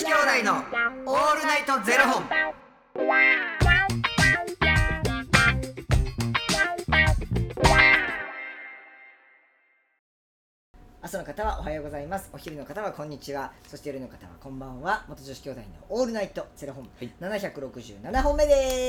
[0.00, 2.24] 子兄弟のオールナイトゼロ本。
[11.02, 12.30] 朝の方はおはようございます。
[12.32, 13.52] お昼の方はこんにちは。
[13.68, 15.04] そして夜の方はこんばんは。
[15.06, 17.10] 元女子兄弟のオールナイトゼロ本、はい。
[17.20, 18.88] 767本目で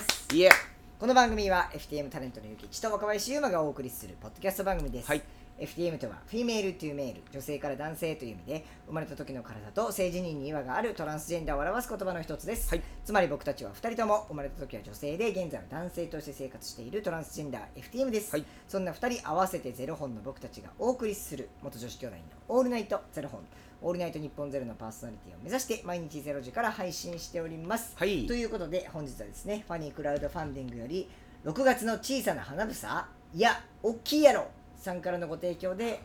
[0.00, 0.34] す。
[0.34, 0.50] いえ。
[0.98, 5.22] この番組は FTM タレントのゆきちと若林優馬がお送りするポッドキャスト番組です、はい
[5.58, 12.82] FTM とはフィメールというメール女性から男性という意味で生まれた時の体と性自認に違和があるトランスジェンダーを表す言葉の一つです、はい。
[13.04, 18.44] つまり僕たちは2人とも生まれた時は女性で現在は男性として生活しているトランスジェンダー FTM です、はい。
[18.66, 23.40] そんな2人合わせてゼロ本の僕たちがお送りする元女子兄弟のオールナイトゼロ本。
[23.82, 28.26] オールナイト日本ゼロのパーソナリティを目指して毎日ゼロ時から配信しております、はい。
[28.26, 31.08] ということで本日はですねファニークラウドファンディングより
[31.44, 34.46] 6月の小さな花房いや大きいやろ
[34.84, 35.98] さんからのご提供で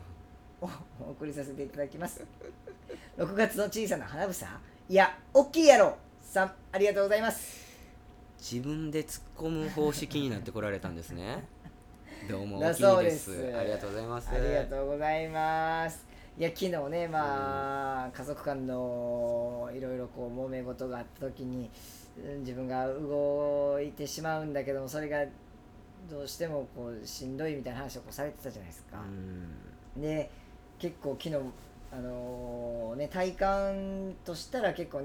[0.58, 0.64] お
[1.06, 2.24] お送りさせていただきます。
[3.18, 4.46] 6月の小さな花房。
[4.88, 7.60] いや大きいやろさんありがとうございます。
[8.38, 11.44] 自分で突っ込む方式になってこられたんですね。
[12.26, 13.34] どうもだ大きいです。
[13.34, 14.30] すありがとうございます。
[14.30, 16.06] ありがとうございます。
[16.38, 21.68] いや昨日ねまあ家族間のいろいろこう揉め事があった時に
[22.16, 25.18] うん自分が動いてしまうんだけどもそれが
[26.10, 28.98] どうしてもこうしんどいみたいな話をこうされてたじゃないですか。
[29.96, 30.02] う、ん。
[30.02, 30.30] で
[30.78, 31.36] 結構昨日
[31.92, 35.02] あのね体感としたら結構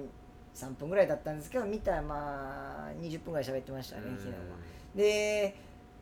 [0.55, 4.33] 3分ぐらいだったんですけど見たらまあ20分ぐらい喋ってましたね昨日は。
[4.95, 5.55] で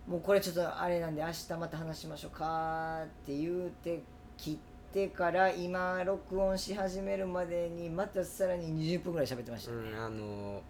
[0.07, 4.01] もうこれちょっとあれなんで明日また話しましょうかって言うて
[4.37, 4.57] 切っ
[4.93, 10.61] てから今録音し始めるまでにまたさらに20分ぐらい喋ってましたね、うんあの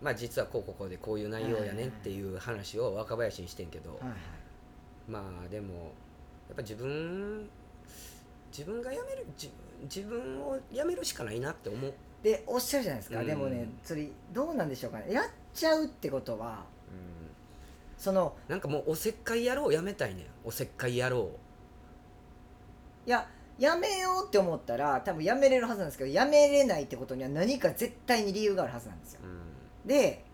[0.00, 4.16] まあ実はこうこうこうでこういう内容やねんっていう話を若林にしてんけど、はいはい。
[5.08, 5.74] まあでも
[6.48, 7.48] やっぱ自分
[8.50, 9.50] 自分が辞める自
[9.82, 13.26] 自分を辞めるしかないなって思う、でおっしゃるじゃないですか、うん。
[13.26, 15.12] でもねそれどうなんでしょうかね。
[15.12, 16.64] やっちゃうってことは
[17.96, 20.26] そのなんかもうおせっかい野郎やめたいねん。
[20.44, 21.30] おせっかい野郎
[23.06, 23.26] いや
[23.58, 29.20] やめようって思ったら多分やめれるはずなんですけどやめれないってことには何か絶対に理由があるはずなんですよ。
[29.24, 29.47] うん
[29.88, 30.24] で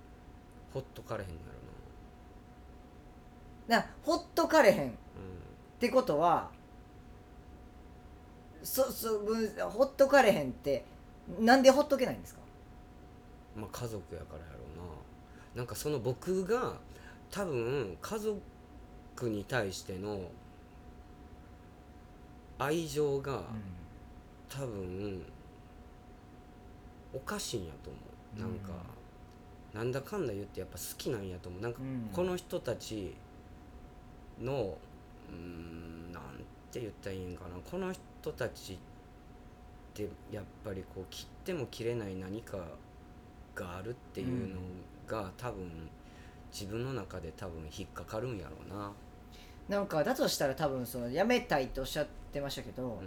[0.72, 1.36] ほっとかれへんや
[3.68, 3.86] ろな。
[4.02, 4.90] ほっとかれへん。
[4.90, 4.96] っな
[5.80, 6.50] てことは
[8.62, 10.84] そそぶほっとかれへんって
[11.40, 12.40] なんでほっとけないんですか？
[13.56, 14.58] うんまあ家族やからやろ
[15.54, 15.62] うな。
[15.62, 16.74] なんかその僕が
[17.30, 18.40] 多分家族
[19.22, 20.20] に対しての
[22.58, 23.42] 愛情が
[24.48, 25.22] 多分
[27.12, 28.40] おかしいんやと思う。
[28.40, 28.72] なんか、
[29.74, 31.60] なんだかんだ言ってやっぱ好きなんやと思う。
[31.60, 32.08] なんかうん。
[32.12, 33.14] この人たち
[34.40, 34.78] の
[35.30, 36.22] うーんなん
[36.70, 37.56] て言ったらいいんかな。
[37.68, 38.76] この人たちっ
[39.94, 42.58] てやっぱりこう切っても切れない何か
[43.54, 44.60] があるっていうの
[45.06, 45.70] が、多分
[46.52, 48.92] 自分の中で多分引っかかるんやろうな。
[49.68, 53.00] なんかだとしたら多分そのやめたいっておっしゃってましたけど、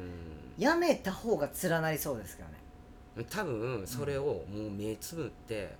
[0.57, 3.23] うやめた方が連なりそうですけどね。
[3.23, 5.75] ん多分それをもう目つぶって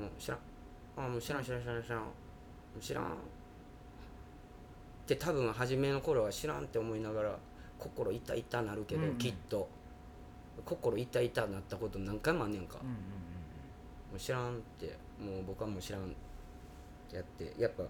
[0.00, 0.38] もう知らん。
[0.96, 2.02] あもう知らん知らん知らん知らん。
[2.80, 3.04] 知らん。
[3.04, 3.06] っ
[5.06, 7.38] て多分初めの頃は知らんって思いながら
[7.78, 9.08] 心痛々なるけど、うん。
[9.10, 9.68] うんきっと。
[10.64, 16.04] 心痛々なったこと何回もあんねんか、うんうんもう知らんってもう僕はもう知らんっ
[17.08, 17.54] てやって。
[17.56, 17.84] やっぱ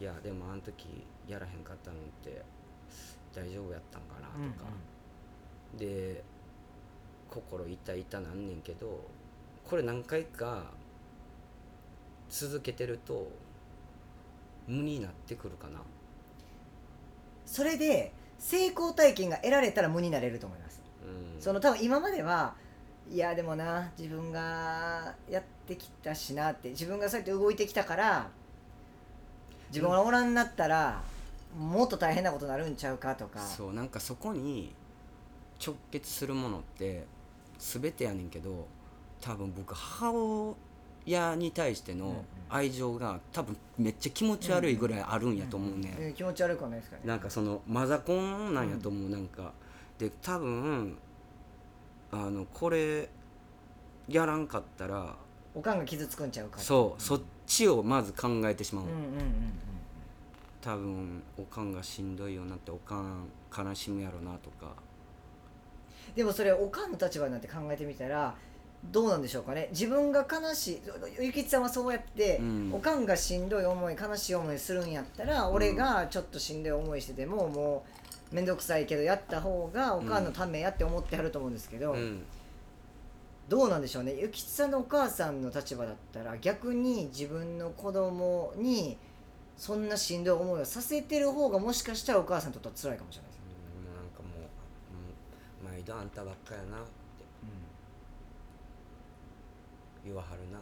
[0.00, 2.42] いやでもあの時やらへんかったのって
[3.34, 4.52] 大丈夫やったんかなとうんうん。
[4.52, 4.64] か、
[5.76, 6.24] で
[7.28, 9.04] 心痛々なんねんけど
[9.64, 10.72] これ何回か
[12.28, 13.30] 続けてると
[14.66, 15.80] 無になってくるかな。
[17.46, 20.82] それで成功体験が得られたら無になれると思います。
[21.36, 21.42] うん。
[21.42, 22.54] その多分今までは
[23.10, 28.28] いやでもな自分がやってきたしなって自分がそうやって動いてきたから
[29.70, 31.02] 自分がおらんなったら
[31.58, 33.40] もっと大変なことになるんちゃうかとか。
[33.40, 34.74] そうなんかそこに
[35.64, 37.06] 直結するものって
[37.58, 38.68] 全てやねんけど
[39.20, 40.54] 多分僕母
[41.08, 42.06] 親に対してうんうん。
[42.08, 46.14] の愛情が多分めっちゃ気持ち悪いぐらいあるんやと思うね、んん。
[46.14, 47.02] 気持ち悪くはないですかね。
[47.04, 49.52] なんかそのマザコンなんやと思う、なんか
[49.98, 50.96] で多分
[52.10, 53.08] あのこれ
[54.08, 55.14] やらんかったら
[55.54, 59.52] おかんが傷つくんちゃうかそうそっちをまず考えてしまう、うんうんうんうん。
[60.62, 64.72] 多分おかんがしんどいよなっておかん悲しむやろなとか。
[66.16, 68.34] でもそれおかんの立場になって考えてみたら
[68.84, 69.68] どうなんでしょうかね。
[69.72, 70.80] 自分が悲しい
[71.20, 72.70] ゆきちさんはそうやって、うん。
[72.72, 77.84] おかんがしんどい思い悲しい思いするんやったら、俺がちょっとしんどい思いしててもも
[78.32, 82.24] う面倒くさいけどやった方がおかんのためやって思ってはると思うんですけど、うん。
[83.48, 84.12] どうなんでしょうね。
[84.12, 88.96] 諭吉さんのお母さんの立場だったら逆に自分の子供に
[89.58, 96.88] そんなしんどい思いをさせてる方がもしかしたらお母さんにとっては辛いかもしれないです、うんなんかもう、うん、毎度あんたばっかやなって
[100.08, 100.58] 言わはるな。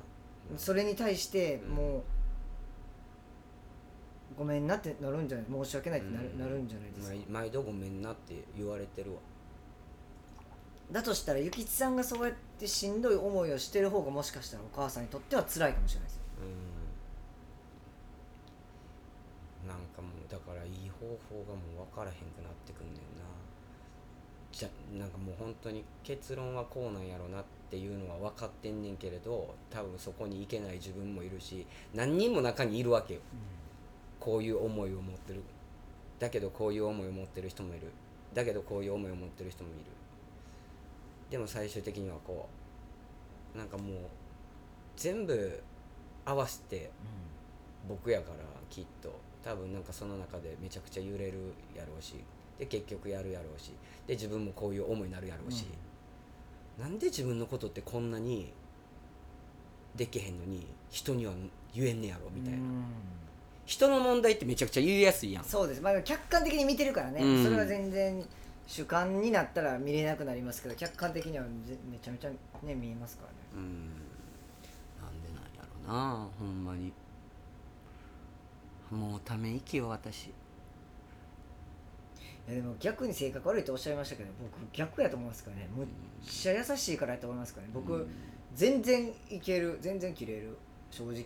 [0.59, 1.75] それに対してうん。
[1.75, 2.03] もう、
[4.39, 5.47] ごめんなってなるんじゃない？
[5.65, 6.39] 申し訳ないってなる,、うん。
[6.39, 9.19] なるんじゃないですか、毎毎度ごめんなって言われてるわ。
[10.93, 16.21] だとしたら諭吉さんがそうやってしんどい思いをしてる方がもしかしたらお母さんにとっては辛いかもしれないです
[19.65, 19.69] うん。
[19.69, 23.27] なんかもうだからいい方法がもう分からへんくなってくんねんな。
[24.53, 33.21] じゃなんかもう本当に結論はこうなんやろなっていうのは分かってんねんけれど多分そこに行けない自分もいるし何人も中にいるわけよ。
[34.21, 35.43] こういう思いを持ってる。
[36.19, 37.91] だけどこういう思いを持ってる人もいる。
[38.35, 39.85] だけどこういう思いを持ってる人もいる。
[41.31, 42.49] でも最終的にはこ
[43.55, 43.97] うなんかもう
[44.97, 45.63] 全部
[46.25, 46.91] 合わせて
[47.89, 48.37] 僕やから
[48.71, 49.13] きっと。
[49.45, 52.15] 多分なんかその中でめちゃくちゃ揺れるやろうし。
[52.59, 53.73] で結局やるやろうし。
[54.07, 55.67] で自分もこういう思いになるやろうし、
[56.79, 58.53] なんで自分のことってこんなに
[59.95, 61.33] できへんのに人には
[61.75, 62.85] 言えんねやろみたいな、うん。
[63.65, 65.45] 人の問題ってめちゃくちゃ言いやすいやん。
[65.45, 67.45] そうです、まあ、客観的に見てるからね、うん。
[67.45, 68.25] それは全然
[68.67, 73.37] 主観になったら見れなくなりますけど客観的にはぜめちゃめちゃね見えますからね。
[73.55, 73.63] うん。
[75.03, 76.93] なんでなんやろなほんまに。
[78.91, 80.31] もうため息よ私
[82.49, 85.69] でも逆に性格悪いとおっしゃいましたけど僕逆やと思いますからね。
[85.77, 85.87] むっ
[86.25, 87.73] ちゃ優しいからやと思いますからね。
[87.75, 88.07] 僕、うん。
[88.55, 90.57] 全然いける全然切れる。
[90.91, 91.25] 正直。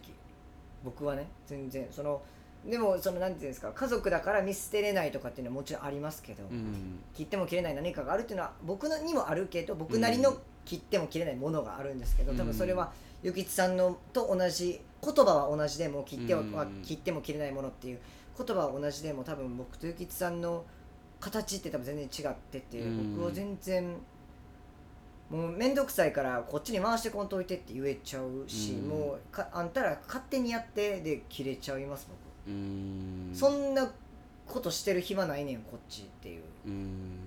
[0.82, 1.86] 僕はね全然。
[1.90, 2.22] その
[2.64, 10.36] でもそのなんていうんですか家族だから見捨てれないとかっていうのはもちろんありますけど、うん切っても切れない何かがあるっていうのは僕のにもあるけど僕なりのうん
[10.66, 17.98] 切っても切れないものがあるんですけど、うん多分それは諭吉さんのと同じ言葉は同じでも切っては、うん切っても切れないものっていう
[18.36, 20.64] 言葉は同じでも多分僕と諭吉さんの
[21.20, 23.16] 形って多分全然違ってて、うん。
[23.16, 23.96] 僕は全然
[25.30, 28.88] もう面倒くさいからこっちに回してこんといてって言えちゃうし、うん。
[28.88, 32.08] もうかあんたら勝手にやってで切れちゃいます
[32.46, 33.30] 僕、うん。
[33.34, 33.90] そんな
[34.46, 36.42] ことしてる暇ないねんこっちっていう。
[36.66, 37.18] うん。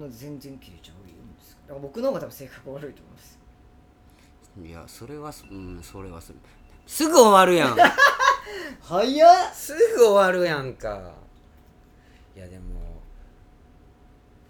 [0.00, 1.56] ので全然切れちゃうんです。
[1.66, 3.38] だから僕の方が多分性格悪いと思います。
[4.64, 6.32] いやそれはそうんそれはす
[6.86, 7.76] すぐ終わるやん。
[8.82, 9.54] 早っ。
[9.54, 11.12] すぐ終わるやんか
[12.36, 12.80] いやでも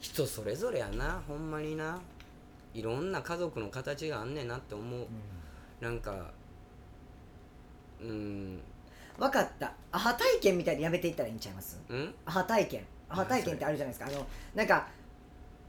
[0.01, 2.01] 人それぞれやなほんまにな。
[2.75, 5.07] いろんな家族の形があんねんなって思う。
[5.81, 6.31] なんか
[8.01, 8.61] うん。
[9.19, 9.75] 分かった。
[9.91, 11.79] アハ体験みたいにやめていったらいいんちゃいます？
[11.89, 12.15] うん？
[12.25, 12.85] アハ体験。
[13.09, 14.11] アハ体験ってあるじゃないですか。
[14.11, 14.89] あのなんか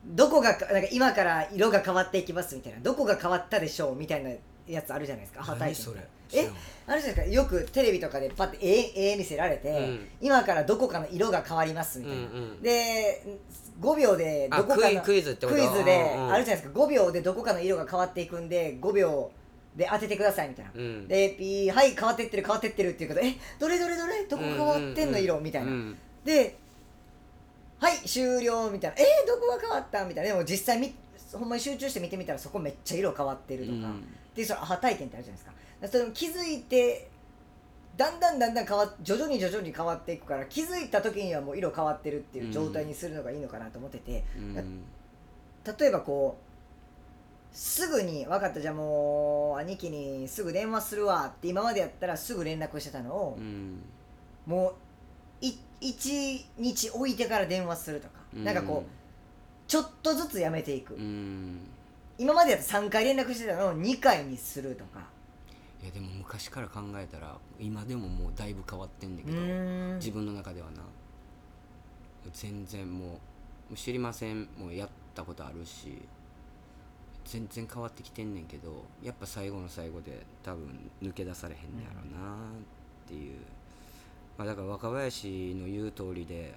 [0.06, 2.80] どこがかなんか今から色が変わっていきますみたいな。
[2.80, 4.32] どこが変わったでしょうみたいな
[4.68, 6.04] やつあるじゃないですか体何験
[6.36, 6.50] え？
[6.88, 7.34] あるじゃないですか。
[7.36, 10.08] よくテレビとかでパッて絵絵見せられて、うん。
[10.22, 12.62] 今からどこかの色が変わりますみたいな、うんうん。
[12.62, 13.38] で
[13.80, 15.58] 5秒であどこかのクイズってこと？
[15.58, 16.80] クイズであるじゃないですか。
[16.80, 19.32] 5秒でどこかの色が変わっていくんで5秒
[19.76, 21.08] で当ててくださいみたいな、うん。
[21.08, 23.36] でピーはい変わってってる変わってってるっていうことえ？
[23.60, 24.24] どれどれどれ？
[24.26, 26.58] どこ変わってんの色みたいな、うんで
[27.80, 28.98] はい終了みたいな。
[28.98, 29.04] え？
[29.26, 30.06] ー、どこが変わった？
[30.06, 30.32] みたいな。
[30.32, 30.96] でも実際み
[31.34, 35.54] ほんまに集中して見てみたらそこめっちゃ色変わってるとか、うんでそのアハ体験ってあるじゃないですか。
[35.88, 37.10] それ気づいて
[37.98, 44.84] だんだんだんだん変わっ徐々に徐々に変わっていくから気づいた時にはもう色変わってるっていう状態にするのがいいのかなと思ってて、うん。
[45.66, 53.82] 例えばこうすぐに分かったじゃあもう兄貴にすぐ電話するわって今までやったらすぐ連絡してたのをう、ん。
[54.48, 54.74] も
[55.42, 61.60] うい1日置いてから電話するとか、なんかこうちょっとずつやめていく、うん
[62.18, 65.02] 今までやったら3回連絡してたのを2回にするとか。
[65.82, 69.96] いやでも昔から考えたら今でももうだいぶ変わってんだけどん。
[69.96, 70.82] 自分の中ではな。
[72.32, 73.20] 全然も
[73.72, 74.48] う知りません。
[74.58, 76.02] もうやったことあるし
[77.26, 83.38] 全然変わってきてんねんけどやっぱ最後の最後で多分抜け出されへんねやろなっていう、
[84.38, 86.54] まあ、だから若林の言う通りで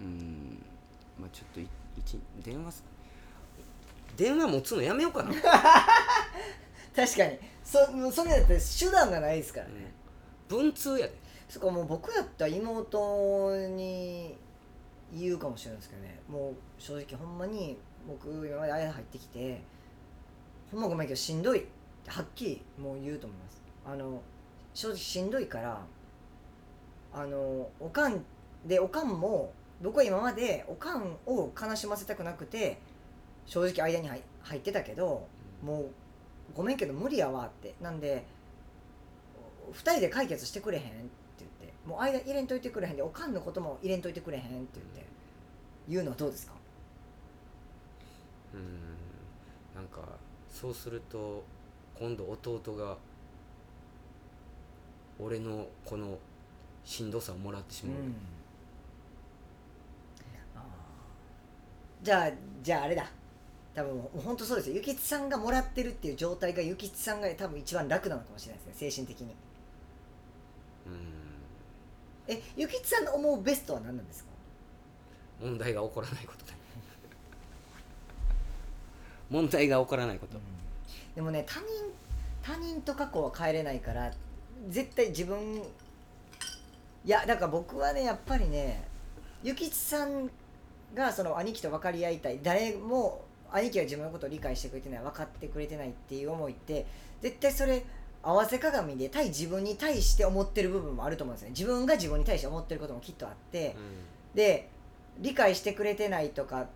[0.00, 0.62] うん
[1.20, 2.84] まあちょっとい一電話す
[4.16, 5.32] 電話持つのやめようかな、
[6.94, 7.38] 確かに。
[7.64, 7.78] そ
[8.10, 9.92] それだって手段がないですからね、
[10.48, 11.28] 文通やで。
[11.48, 14.36] そこもう僕やったら妹に
[15.14, 16.20] 言うかもしれないですけどね。
[16.28, 19.62] もう正直ほんまに僕今まで間入ってきて
[20.70, 21.62] ほんまごめんけどしんどいっ
[22.04, 23.62] てはっきりもう言うと思います。
[23.86, 24.20] あの
[24.74, 25.80] 正直しんどいから
[27.14, 28.22] あのおかん
[28.66, 32.78] でおかんも僕は今までおかんを悲しませたくなくて
[33.48, 35.26] 正直間に入入ってたけど
[35.64, 35.90] もう
[36.54, 37.74] ごめんけど無理やわって。
[37.80, 38.24] なんで
[39.72, 40.90] 2人で解決してくれへんって
[41.40, 45.06] 言ってもう間入れんといてくれへんでおかんのことも入れんといてくれへんって言って
[45.88, 46.52] 言うのはどうですか？
[48.54, 48.96] うん。
[49.74, 50.00] なんか
[50.50, 51.44] そうすると
[51.98, 52.96] 今度弟が
[55.18, 56.18] 俺のこの
[56.84, 57.96] しんどさをもらってしまう、
[60.56, 62.04] あー。
[62.04, 62.30] じゃあ
[62.62, 63.10] じゃああれだ
[63.78, 64.74] 多分もう本当そうですよ。
[64.76, 69.26] 諭吉さんがもらってるっていう状態が諭吉さんが多分一番楽なのかもしれないですね精神的に。
[70.86, 70.94] うん。
[72.26, 74.28] え諭吉さんの思うベストは何なんですか？
[75.40, 76.52] 問題が起こらないことだ
[79.30, 80.38] 問題が起こらないこと、
[81.14, 81.68] でもね他人
[82.42, 84.12] 他人と過去は変えれないから
[84.68, 85.62] 絶対自分
[87.04, 88.82] いやだから僕はねやっぱりね
[89.44, 90.28] 諭吉さん
[90.94, 92.40] がその兄貴と分かり合いたい。
[92.42, 96.86] 誰も兄貴は自分のことを理解してくれてない分かってくれてないっていう思いって
[97.20, 97.84] 絶対それ
[98.22, 101.54] 合わせ鏡で対自分に対して思ってる部分もあると思うんですよね。
[101.56, 103.76] 自分が自分に対して思ってることもきっとあって、
[104.34, 104.68] で
[105.18, 106.66] 理解してくれてないとかっ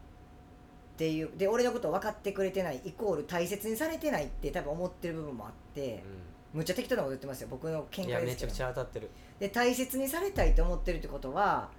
[0.96, 6.02] ていうで俺のことを分かってくれてないイコール大切にされてないって多分思ってる部分もあって、
[6.52, 7.48] むっちゃ適当なこと言ってますよ。
[7.50, 8.26] 僕の見解ですけど。
[8.30, 9.10] めちゃくちゃ当たってる。
[9.40, 11.70] で大切にされたいと思ってるってことは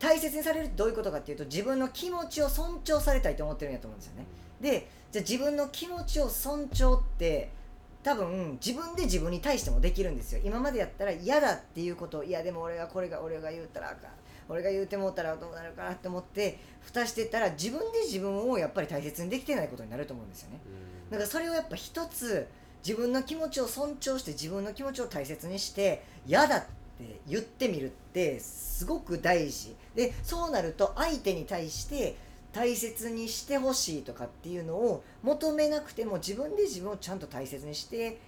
[0.00, 4.26] 大切にされるってどういうことかっていうと自分の気持ちを尊重されたいと思ってるんやと思うんですよね。
[4.60, 7.50] でじゃあ自分の気持ちを尊重って
[8.02, 10.40] 多分自分で自分に対してもできるんですよ。
[10.42, 14.10] 今までやったら嫌だっていうことをいやでも俺がこれが俺が言うたらあかん。
[14.48, 20.60] 俺が言うてもうたらどうなるかなって思って蓋してったら自分で自分をやっぱり大切にできてないことになると思うんですよね。
[20.64, 21.10] うん。
[21.10, 22.48] だからそれをやっぱ一つ
[22.84, 26.64] 自分の気持ちを尊重して自分の気持ちを大切にして嫌だっ
[27.00, 29.74] て言ってみるってすごく大事。
[29.94, 32.16] でそうなると相手に対して
[32.52, 38.18] 大切にしてほしいとかっていうのを求めなくても自分で自分をちゃんと大切にして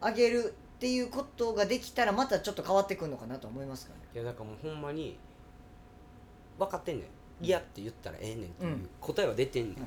[0.00, 4.06] あげるっていうことができたらまたちょっと変わってくるのかなと思いますからね。
[4.14, 5.18] いやだからもうほんまに
[6.58, 7.06] 分かってんねん。
[7.44, 9.86] 嫌って言ったらええねんっていううん答えは出てんねん、うん。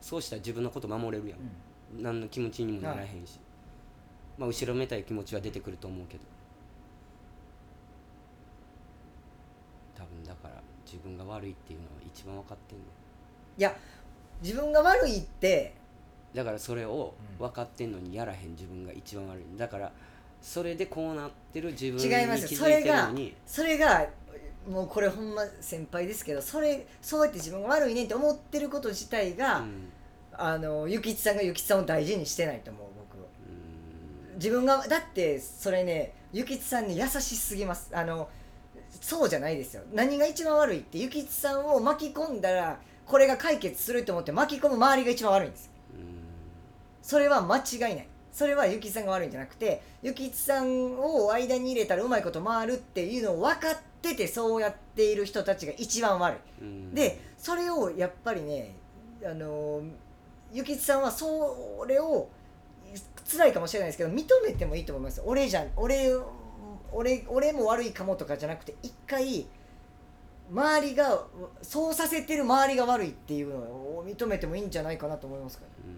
[0.00, 2.02] そうしたら自分のこと守れるやん、うん。
[2.02, 3.38] 何の気持ちにもならへんし、
[4.36, 6.24] まあ後ろめたい気持ちは出てくると思うけど
[10.24, 12.84] だから自分が悪いっていうのは一番分かってんね
[13.56, 13.74] いや
[14.42, 15.74] 自分が悪いって
[16.34, 19.92] んだからそれをうん分かってんのにやらへん自分が一番悪いだから
[20.40, 24.06] それでこうなってる自分に違いますよ気づいてるそれがのにそれが
[24.68, 29.88] もうこれほんま先輩ですけどそれそうやって自分が悪いねって思ってること自体が、うん。
[30.40, 34.34] あのゆきちさんがゆきちさんを大事にしてないと思う僕うん。
[34.36, 37.90] 自分がだってそれねゆきちさんに優しすぎます。
[37.92, 38.28] あの
[39.00, 39.82] そうじゃないですよ。
[39.92, 45.70] 何が一番悪いってゆきちさんを巻き込んだらこれが解決すると思って巻き込む周りが一番悪いんです。
[47.02, 48.08] それは間違いない。
[48.32, 56.38] それはゆきちさんが悪いんじゃなくてゆきちさんを間に入れたらうまいこと回るっていうのを分かっててそうやっている人たちが一番悪い。
[56.62, 56.94] うん。
[56.94, 58.74] でそれをやっぱりね
[59.24, 59.82] あの
[60.52, 62.28] ゆきちさんはそれを
[63.30, 65.22] 辛いかもしれないですけど認めてもいいと思います。
[65.24, 66.12] 俺じゃん俺
[66.92, 69.46] 俺俺も悪いかもとかじゃなくて一回
[70.50, 71.24] 周りが
[71.62, 75.88] そうさせてる周りが悪いっていうのを認めてもいいんじゃないかなと思いますからう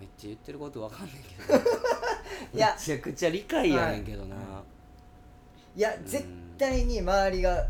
[0.00, 1.58] めっちゃ言ってることわかんないけど。
[2.54, 2.76] いや。
[2.78, 4.36] めちゃくちゃ理解やねんけどな、
[5.74, 5.80] い。
[5.80, 6.24] や絶
[6.56, 7.66] 対に周りが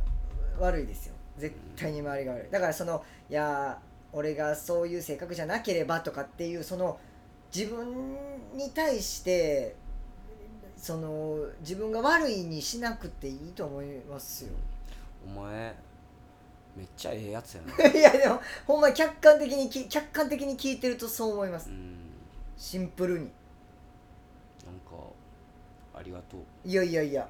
[0.58, 1.14] 悪いですよ。
[1.38, 2.50] 絶対に周りが悪い。
[2.50, 3.80] だからそのいや
[4.12, 6.98] 俺がそういう性格じゃなければとかっていうその
[7.54, 8.16] 自分
[8.54, 9.76] に対して
[10.78, 14.52] その自分が悪いにしなくていいと思いますよ。
[15.26, 15.74] お前
[16.76, 17.84] めっちゃええやつやな。
[17.90, 21.70] いやでもほんまに客観的にき客観的に聞いてるとそう思います。
[21.70, 21.96] うん。
[22.56, 23.24] シンプルに。
[24.64, 25.04] なんか
[25.94, 26.40] ありがとう。
[26.64, 27.28] いやいやいや。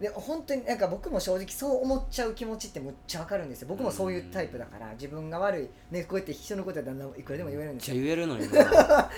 [0.00, 3.68] で本当になんか僕も正直そう思っちゃう気持ちってむっちゃわかるんですよ。
[3.68, 8.60] 僕もそういうタイプだから自分が悪いねこうやって人のことはだんだんいくらでも言えるんめっちですよゃ言えるのにな。
[8.60, 9.10] う ん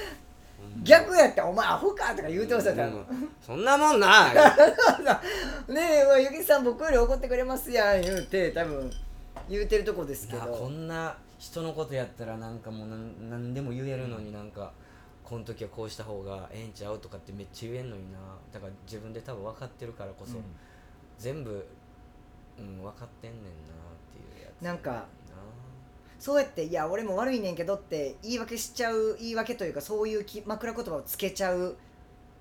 [0.83, 2.87] 逆やったら「お前アホか」とか言うてました多分。
[2.87, 3.29] うん。
[3.41, 4.33] そんなもんな。
[4.33, 8.91] いねえ、まあ、ゆきさん僕より怒ってくれますやん言うて多分
[9.49, 14.73] 言うてるとこですけなこどんな人のことやったらなんかもうなんなんでも言えるのになんか
[15.25, 18.19] この時はこうした方がええんちゃうとかってめっちゃ言えんのにな。
[18.53, 20.43] だから自分で多分分かってるからこそ、うん。
[21.19, 21.67] 全部、
[22.59, 23.51] うん、分かってんねんなっ
[24.13, 24.63] ていうやつ。
[24.63, 25.07] なんかな
[26.23, 31.77] そうやって「いや俺も悪いねんけど」って言い訳しちゃう言い訳というかそういうき枕言葉をつけちゃう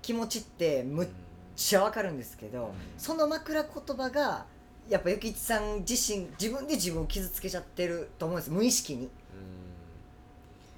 [0.00, 1.08] 気持ちってむっ
[1.56, 2.72] ちゃわかるんですけど、うん。
[2.96, 4.46] その枕言葉が
[4.88, 8.52] やっぱゆきちさん自身自分で自分を傷つけちゃってると思うんです。
[8.52, 9.10] 無意識に。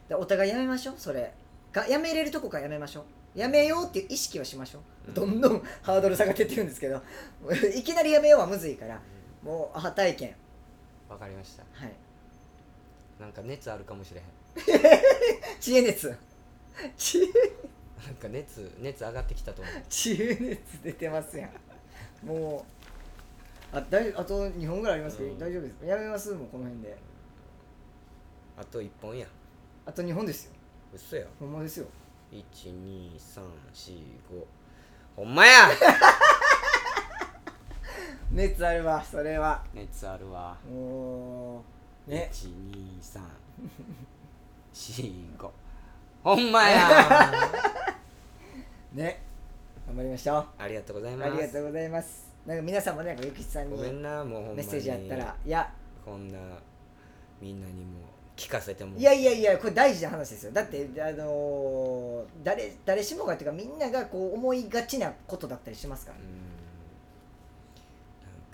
[0.08, 1.34] でお互いやめましょうそれ。
[1.74, 3.04] がやめれるとこからやめましょ
[3.36, 3.38] う。
[3.38, 5.14] やめようっていう意識はしましょう、うん。
[5.14, 7.02] どんどん ハードル下がってってるんですけど
[7.76, 8.98] いきなりやめようはむずいから
[9.42, 10.34] もうアハ体験。
[11.10, 11.64] わかりました。
[11.74, 11.92] はい
[13.24, 14.26] なんか熱あるかもしれへん。
[15.58, 16.14] 知恵熱。
[16.94, 17.26] 知恵。
[18.06, 19.74] なんか熱熱上がってきたと思う。
[19.88, 21.52] 知恵熱出てますやん。
[22.26, 22.66] も
[23.72, 25.38] うあだいあと2本ぐらいありますけど、うん。
[25.38, 25.74] 大丈夫です。
[25.76, 26.98] かやめますもうこの辺で。
[28.58, 29.26] あと1本や。
[29.86, 30.52] あと2本ですよ。
[30.92, 31.26] 嘘や。
[31.40, 31.86] ほんまですよ。
[32.30, 34.44] 12345
[35.16, 35.70] ほんまや！
[38.30, 39.64] 熱あるわそれは。
[39.72, 40.58] 熱あるわ。
[40.68, 41.62] もう
[42.06, 42.30] ね。
[44.74, 45.50] 12345
[46.22, 47.32] ほんまや。
[48.92, 49.22] ね。
[49.86, 50.46] 頑張りましょう。
[50.58, 51.32] ありがとうございます。
[51.32, 52.26] ありがとうございます。
[52.46, 55.36] なんか皆さんもねゆきちさんにメッセージやったら。
[55.44, 55.72] いや。
[56.04, 56.38] こんな
[57.40, 58.00] みんなにも
[58.36, 58.96] 聞かせても。
[58.96, 60.52] いやいやいやこれ大事な話ですよ。
[60.52, 66.18] だってあのー誰誰しもがっていうかみんながこう思いがちなことだったりしますから。
[66.18, 66.24] う、ん。
[66.24, 66.28] な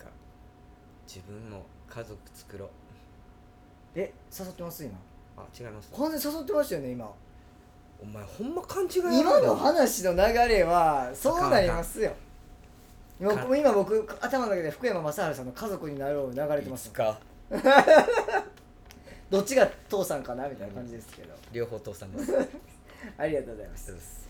[0.04, 0.12] んか
[1.06, 2.68] 自分も家族作ろう
[3.94, 4.98] え誘ってます今？
[5.36, 5.90] あ違います。
[5.90, 7.12] 完全に誘ってましたよね今。
[8.02, 9.20] お前ほんま勘違いやな。
[9.20, 10.18] 今の話の流
[10.48, 12.12] れはそうなりますよ。
[13.20, 16.90] 今か今僕頭の中で福山雅治さんの「家族になろう」流れてます。
[16.90, 17.18] か。
[19.28, 22.32] どっちが父さんかなみたいな感じですけど、両方父さんです。
[23.18, 24.29] ありがとうございます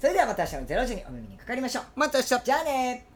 [0.00, 1.84] それではまた明日の0時にお耳にかかりましょう。
[1.96, 2.44] また明日。
[2.44, 3.06] じゃあね